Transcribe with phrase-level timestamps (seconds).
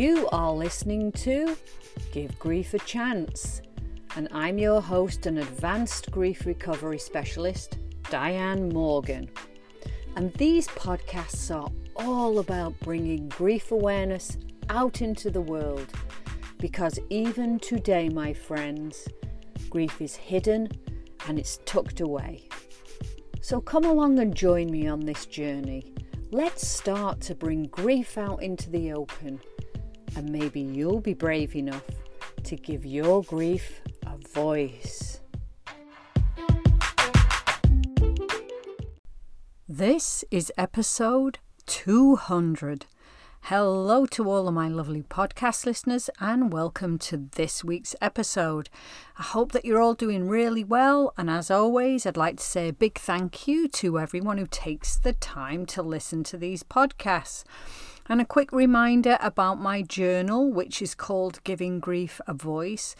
[0.00, 1.58] You are listening to
[2.10, 3.60] Give Grief a Chance,
[4.16, 7.76] and I'm your host and advanced grief recovery specialist,
[8.08, 9.28] Diane Morgan.
[10.16, 14.38] And these podcasts are all about bringing grief awareness
[14.70, 15.88] out into the world
[16.56, 19.06] because even today, my friends,
[19.68, 20.70] grief is hidden
[21.28, 22.48] and it's tucked away.
[23.42, 25.92] So come along and join me on this journey.
[26.32, 29.40] Let's start to bring grief out into the open,
[30.16, 31.84] and maybe you'll be brave enough
[32.44, 35.20] to give your grief a voice.
[39.68, 42.86] This is episode 200
[43.44, 48.68] Hello to all of my lovely podcast listeners, and welcome to this week's episode.
[49.18, 52.68] I hope that you're all doing really well, and as always, I'd like to say
[52.68, 57.42] a big thank you to everyone who takes the time to listen to these podcasts.
[58.10, 62.96] And a quick reminder about my journal, which is called Giving Grief a Voice.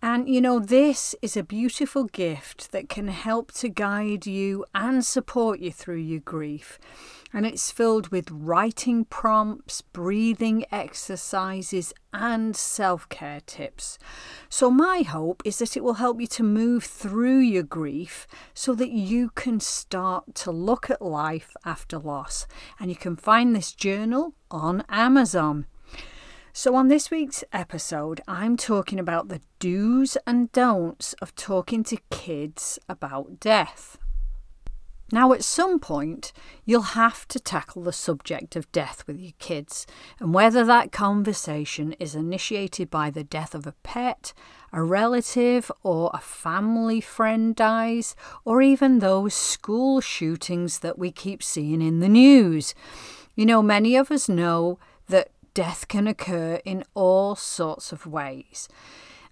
[0.00, 5.04] And you know, this is a beautiful gift that can help to guide you and
[5.04, 6.78] support you through your grief
[7.32, 13.98] and it's filled with writing prompts, breathing exercises, and self care tips.
[14.48, 18.74] So, my hope is that it will help you to move through your grief so
[18.74, 22.46] that you can start to look at life after loss.
[22.80, 25.66] And you can find this journal on Amazon.
[26.60, 31.98] So, on this week's episode, I'm talking about the do's and don'ts of talking to
[32.10, 33.96] kids about death.
[35.12, 36.32] Now, at some point,
[36.64, 39.86] you'll have to tackle the subject of death with your kids,
[40.18, 44.32] and whether that conversation is initiated by the death of a pet,
[44.72, 51.40] a relative, or a family friend dies, or even those school shootings that we keep
[51.40, 52.74] seeing in the news.
[53.36, 54.80] You know, many of us know
[55.58, 58.68] death can occur in all sorts of ways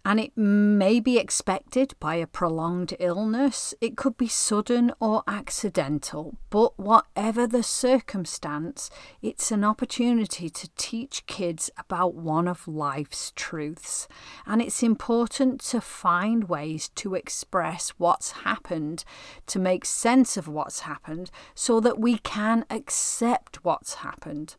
[0.05, 3.75] and it may be expected by a prolonged illness.
[3.81, 8.91] It could be sudden or accidental, but whatever the circumstance,
[9.23, 14.09] it's an opportunity to teach kids about one of life's truths.
[14.47, 19.05] And it's important to find ways to express what's happened,
[19.47, 24.57] to make sense of what's happened, so that we can accept what's happened.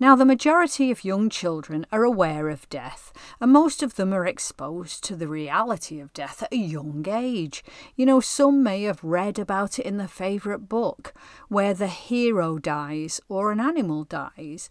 [0.00, 4.26] Now, the majority of young children are aware of death, and most of them are
[4.26, 7.62] exposed to the reality of death at a young age.
[7.94, 11.14] You know, some may have read about it in their favourite book,
[11.48, 14.68] where the hero dies or an animal dies.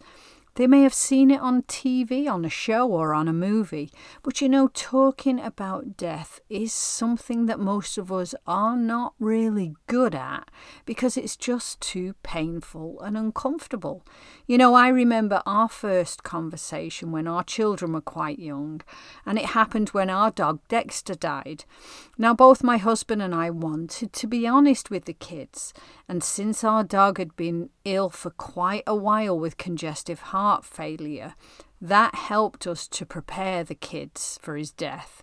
[0.56, 3.90] They may have seen it on TV, on a show, or on a movie,
[4.22, 9.74] but you know, talking about death is something that most of us are not really
[9.88, 10.48] good at
[10.84, 14.06] because it's just too painful and uncomfortable.
[14.46, 18.80] You know, I remember our first conversation when our children were quite young,
[19.26, 21.64] and it happened when our dog Dexter died.
[22.16, 25.74] Now, both my husband and I wanted to be honest with the kids,
[26.08, 31.34] and since our dog had been ill for quite a while with congestive heart failure,
[31.80, 35.22] that helped us to prepare the kids for his death.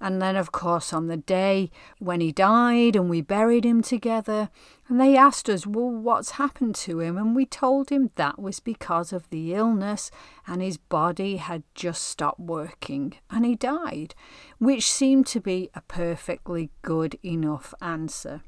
[0.00, 4.50] And then, of course, on the day when he died and we buried him together,
[4.88, 7.16] and they asked us, Well, what's happened to him?
[7.16, 10.10] And we told him that was because of the illness
[10.48, 14.16] and his body had just stopped working and he died,
[14.58, 18.42] which seemed to be a perfectly good enough answer.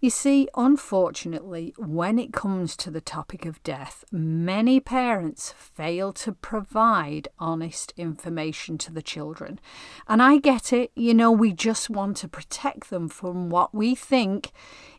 [0.00, 6.32] You see, unfortunately, when it comes to the topic of death, many parents fail to
[6.32, 9.60] provide honest information to the children.
[10.08, 13.94] And I get it, you know, we just want to protect them from what we
[13.94, 14.52] think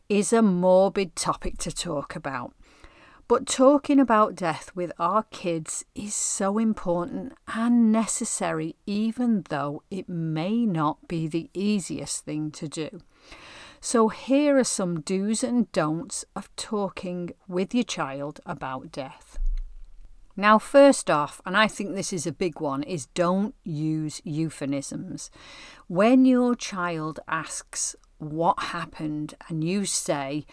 [0.09, 2.53] is a morbid topic to talk about.
[3.31, 10.09] But talking about death with our kids is so important and necessary, even though it
[10.09, 12.99] may not be the easiest thing to do.
[13.83, 19.39] So, here are some do's and don'ts of talking with your child about death.
[20.37, 25.31] Now, first off, and I think this is a big one, is don't use euphemisms.
[25.87, 30.45] When your child asks what happened and you say,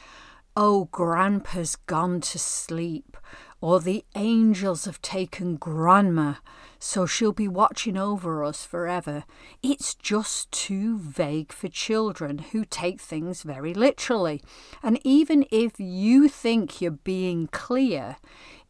[0.56, 3.14] Oh, Grandpa's gone to sleep,
[3.60, 6.34] or the angels have taken Grandma,
[6.78, 9.25] so she'll be watching over us forever.
[9.62, 14.43] It's just too vague for children who take things very literally.
[14.82, 18.16] And even if you think you're being clear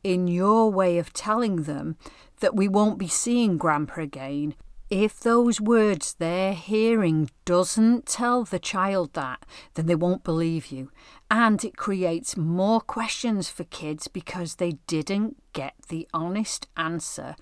[0.03, 1.97] in your way of telling them
[2.41, 4.55] that we won't be seeing Grandpa again,
[4.91, 9.45] if those words they're hearing doesn't tell the child that,
[9.75, 10.91] then they won't believe you.
[11.31, 17.37] And it creates more questions for kids because they didn't get the honest answer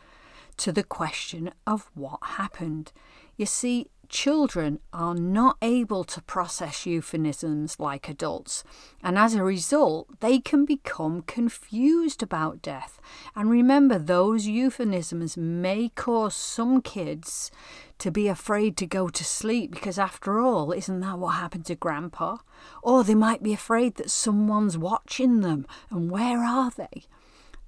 [0.57, 2.93] to the question of what happened.
[3.37, 8.65] You see, children are not able to process euphemisms like adults,
[9.03, 13.01] and as a result, they can become confused about death.
[13.35, 17.51] And remember, those euphemisms may cause some kids
[17.99, 21.75] to be afraid to go to sleep because, after all, isn't that what happened to
[21.75, 22.39] Grandpa?
[22.83, 27.05] Or they might be afraid that someone's watching them, and where are they?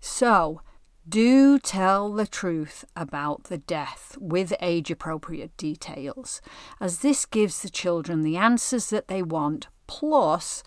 [0.00, 0.60] So,
[1.08, 6.40] do tell the truth about the death with age appropriate details,
[6.80, 10.62] as this gives the children the answers that they want, plus,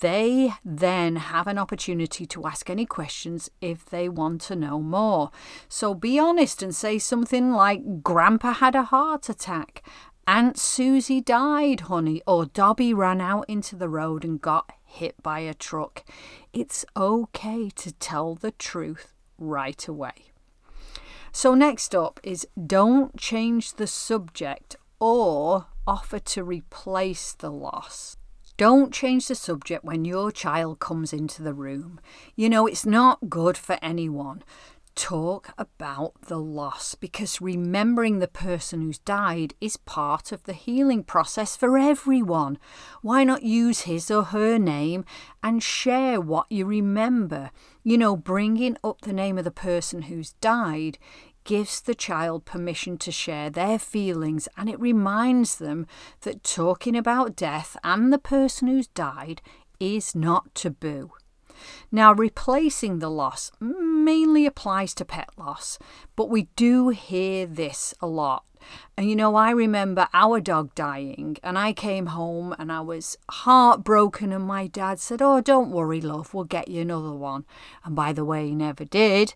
[0.00, 5.30] they then have an opportunity to ask any questions if they want to know more.
[5.68, 9.82] So be honest and say something like, Grandpa had a heart attack,
[10.26, 15.40] Aunt Susie died, honey, or Dobby ran out into the road and got hit by
[15.40, 16.04] a truck.
[16.52, 20.32] It's okay to tell the truth right away.
[21.32, 28.16] So, next up is don't change the subject or offer to replace the loss.
[28.56, 31.98] Don't change the subject when your child comes into the room.
[32.36, 34.44] You know, it's not good for anyone
[34.94, 41.02] talk about the loss because remembering the person who's died is part of the healing
[41.02, 42.58] process for everyone.
[43.02, 45.04] Why not use his or her name
[45.42, 47.50] and share what you remember?
[47.82, 50.98] You know, bringing up the name of the person who's died
[51.44, 55.86] gives the child permission to share their feelings and it reminds them
[56.22, 59.42] that talking about death and the person who's died
[59.78, 61.10] is not taboo.
[61.92, 63.52] Now, replacing the loss
[64.04, 65.78] mainly applies to pet loss,
[66.16, 68.44] but we do hear this a lot.
[68.96, 73.16] And you know, I remember our dog dying, and I came home and I was
[73.30, 77.44] heartbroken, and my dad said, Oh, don't worry, love, we'll get you another one.
[77.84, 79.34] And by the way, he never did.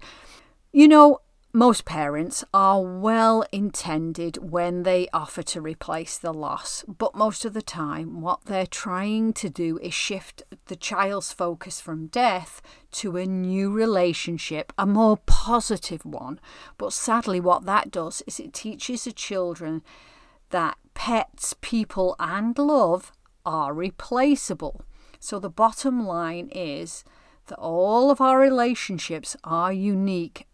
[0.72, 1.20] You know,
[1.54, 7.54] most parents are well intended when they offer to replace the loss, but most of
[7.54, 12.60] the time, what they're trying to do is shift the child's focus from death
[12.92, 16.38] to a new relationship, a more positive one.
[16.76, 19.82] But sadly, what that does is it teaches the children
[20.50, 23.10] that pets, people, and love
[23.46, 24.82] are replaceable.
[25.18, 27.04] So the bottom line is
[27.46, 30.47] that all of our relationships are unique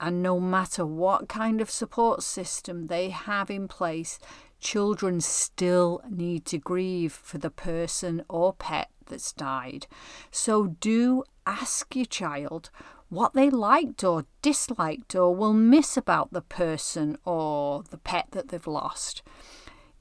[0.00, 4.18] and no matter what kind of support system they have in place,
[4.58, 9.86] children still need to grieve for the person or pet that's died.
[10.30, 12.70] So do ask your child
[13.08, 18.48] what they liked or disliked or will miss about the person or the pet that
[18.48, 19.22] they've lost.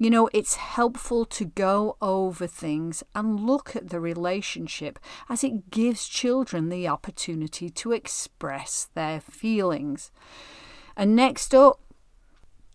[0.02, 4.98] You know, it's helpful to go over things and look at the relationship
[5.28, 10.10] as it gives children the opportunity to express their feelings.
[10.96, 11.82] And next up,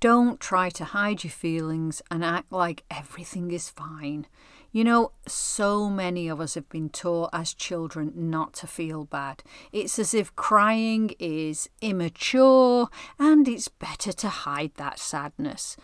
[0.00, 4.26] don't try to hide your feelings and act like everything is fine.
[4.70, 9.42] You know, so many of us have been taught as children not to feel bad.
[9.72, 12.88] It's as if crying is immature
[13.18, 15.78] and it's better to hide that sadness.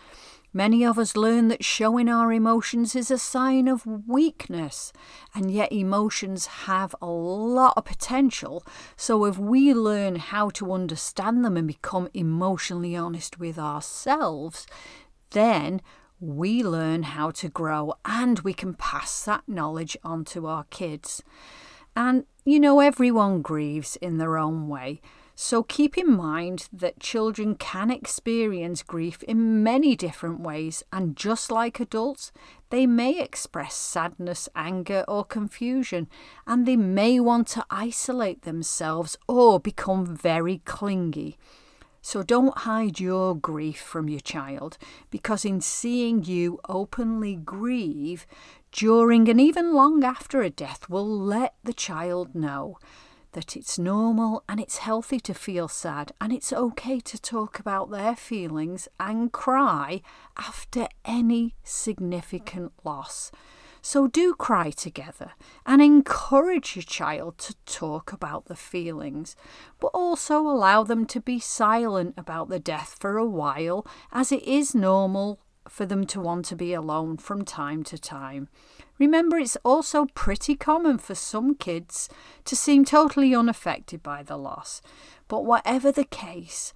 [0.53, 4.91] Many of us learn that showing our emotions is a sign of weakness,
[5.33, 8.63] and yet emotions have a lot of potential.
[8.97, 14.67] So, if we learn how to understand them and become emotionally honest with ourselves,
[15.29, 15.81] then
[16.19, 21.23] we learn how to grow and we can pass that knowledge on to our kids.
[21.95, 25.01] And you know, everyone grieves in their own way.
[25.43, 31.49] So keep in mind that children can experience grief in many different ways, and just
[31.49, 32.31] like adults,
[32.69, 36.07] they may express sadness, anger, or confusion,
[36.45, 41.39] and they may want to isolate themselves or become very clingy.
[42.03, 44.77] So don't hide your grief from your child,
[45.09, 48.27] because in seeing you openly grieve
[48.71, 52.77] during and even long after a death will let the child know
[53.33, 57.91] that it's normal and it's healthy to feel sad and it's okay to talk about
[57.91, 60.01] their feelings and cry
[60.37, 63.31] after any significant loss.
[63.81, 65.31] So do cry together
[65.65, 69.35] and encourage your child to talk about the feelings,
[69.79, 74.43] but also allow them to be silent about the death for a while, as it
[74.43, 78.49] is normal for them to want to be alone from time to time.
[79.01, 82.07] Remember, it's also pretty common for some kids
[82.45, 84.79] to seem totally unaffected by the loss.
[85.27, 86.71] But whatever the case,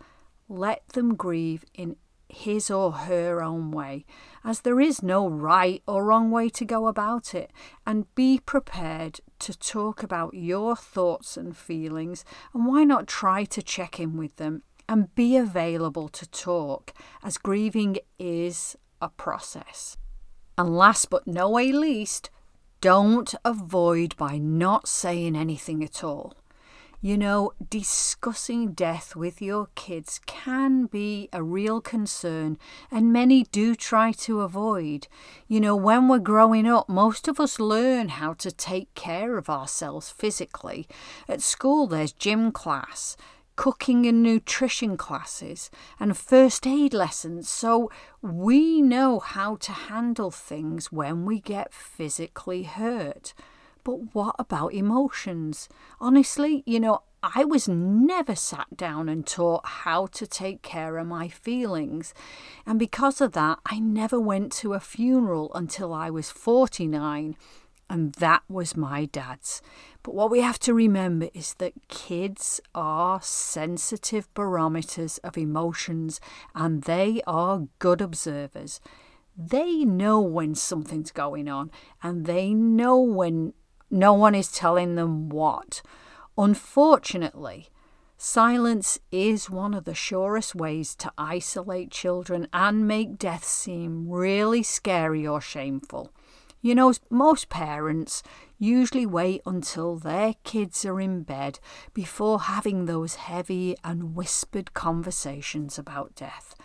[0.50, 4.05] let them grieve in his or her own way,
[4.44, 7.53] as there is no right or wrong way to go about it,
[7.86, 13.62] and be prepared to talk about your thoughts and feelings, and why not try to
[13.62, 16.91] check in with them and be available to talk,
[17.22, 19.98] as grieving is a process.
[20.58, 22.30] And last but no way least,
[22.82, 26.34] don't avoid by not saying anything at all.
[27.02, 32.58] You know, discussing death with your kids can be a real concern,
[32.90, 35.08] and many do try to avoid.
[35.48, 39.50] You know, when we're growing up, most of us learn how to take care of
[39.50, 40.88] ourselves physically.
[41.30, 43.16] At school, there's gym class,
[43.56, 45.70] cooking and nutrition classes,
[46.00, 47.90] and first aid lessons, so
[48.22, 53.34] we know how to handle things when we get physically hurt.
[53.84, 55.70] But what about emotions?
[56.00, 61.08] Honestly, you know, I was never sat down and taught how to take care of
[61.08, 62.14] my feelings.
[62.66, 67.36] And because of that, I never went to a funeral until I was 49
[67.89, 69.62] and that was my dad's.
[70.04, 76.20] But what we have to remember is that kids are sensitive barometers of emotions
[76.54, 78.80] and they are good observers.
[79.38, 83.54] They know when something's going on and they know when
[83.92, 85.82] no one is telling them what.
[86.38, 87.70] Unfortunately,
[88.18, 94.63] silence is one of the surest ways to isolate children and make death seem really
[94.63, 96.12] scary or shameful.
[96.66, 98.24] You know, most parents
[98.58, 101.60] usually wait until their kids are in bed
[101.94, 106.56] before having those heavy and whispered conversations about death.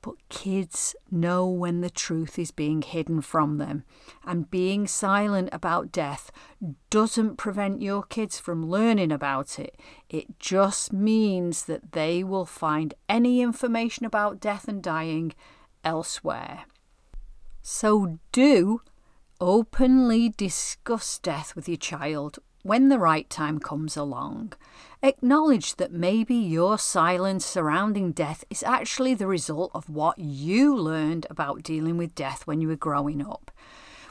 [0.00, 3.84] But kids know when the truth is being hidden from them,
[4.24, 6.32] and being silent about death
[6.88, 9.78] doesn't prevent your kids from learning about it.
[10.08, 15.34] It just means that they will find any information about death and dying
[15.84, 16.64] elsewhere.
[17.60, 18.80] So do
[19.40, 24.52] Openly discuss death with your child when the right time comes along.
[25.02, 31.26] Acknowledge that maybe your silence surrounding death is actually the result of what you learned
[31.28, 33.50] about dealing with death when you were growing up.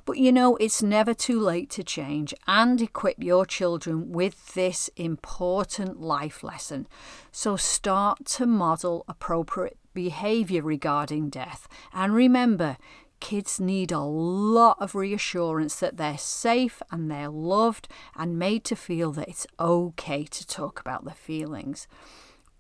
[0.06, 4.90] But you know, it's never too late to change and equip your children with this
[4.98, 6.88] important life lesson.
[7.32, 11.68] So start to model appropriate behaviour regarding death.
[11.94, 12.78] And remember,
[13.24, 17.88] kids need a lot of reassurance that they're safe and they're loved
[18.18, 21.88] and made to feel that it's okay to talk about their feelings.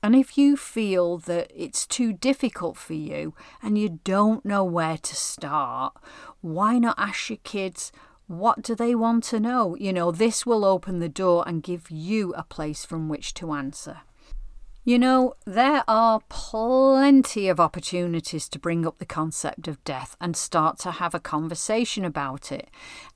[0.01, 4.97] And if you feel that it's too difficult for you and you don't know where
[4.97, 5.97] to start,
[6.39, 7.91] why not ask your kids
[8.27, 9.75] what do they want to know?
[9.75, 13.51] You know, this will open the door and give you a place from which to
[13.51, 13.97] answer.
[14.85, 20.35] You know, there are plenty of opportunities to bring up the concept of death and
[20.35, 22.69] start to have a conversation about it.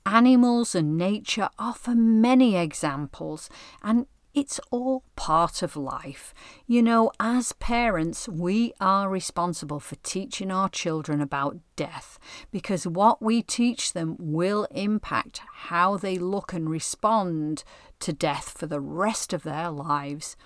[0.06, 3.50] Animals and nature offer many examples,
[3.84, 6.34] and it's all part of life.
[6.68, 12.18] You know, as parents, we are responsible for teaching our children about death
[12.50, 17.66] because what we teach them will impact how they look and respond
[18.00, 20.38] to death for the rest of their lives.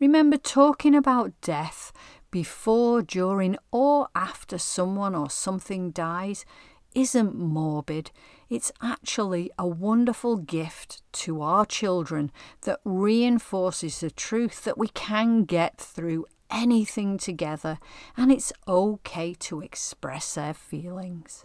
[0.00, 1.92] Remember talking about death
[2.30, 6.46] before, during, or after someone or something dies
[6.94, 8.10] isn't morbid.
[8.48, 15.44] It's actually a wonderful gift to our children that reinforces the truth that we can
[15.44, 17.78] get through anything together
[18.16, 21.44] and it's okay to express their feelings.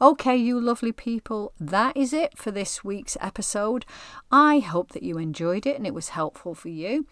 [0.00, 3.86] Okay, you lovely people, that is it for this week's episode.
[4.32, 7.06] I hope that you enjoyed it and it was helpful for you.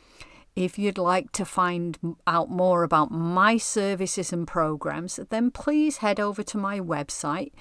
[0.56, 6.18] If you'd like to find out more about my services and programs, then please head
[6.18, 7.52] over to my website,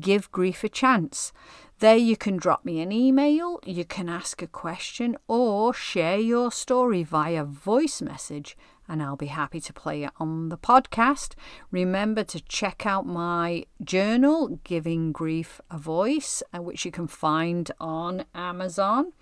[0.00, 1.34] Give Grief a Chance.
[1.80, 6.50] There you can drop me an email, you can ask a question, or share your
[6.50, 8.56] story via voice message,
[8.88, 11.34] and I'll be happy to play it on the podcast.
[11.70, 17.70] Remember to check out my journal, Giving Grief a Voice, uh, which you can find
[17.78, 19.12] on Amazon.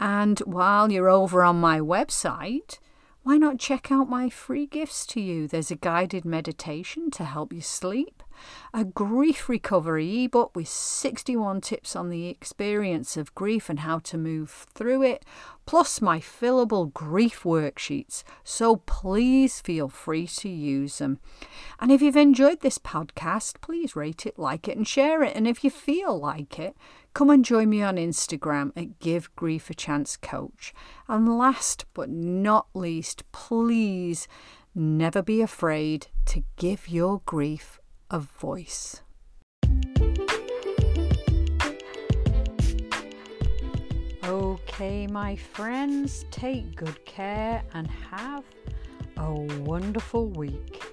[0.00, 2.78] And while you're over on my website,
[3.22, 5.48] why not check out my free gifts to you?
[5.48, 8.22] There's a guided meditation to help you sleep,
[8.72, 14.18] a grief recovery ebook with 61 tips on the experience of grief and how to
[14.18, 15.24] move through it,
[15.66, 18.24] plus my fillable grief worksheets.
[18.44, 21.18] So please feel free to use them.
[21.80, 25.36] And if you've enjoyed this podcast, please rate it, like it, and share it.
[25.36, 26.76] And if you feel like it,
[27.18, 30.72] Come and join me on Instagram at Give Grief a Chance Coach.
[31.08, 34.28] And last but not least, please
[34.72, 37.77] never be afraid to give your grief
[38.10, 39.02] a voice.
[44.24, 48.44] Okay, my friends, take good care and have
[49.16, 50.87] a wonderful week.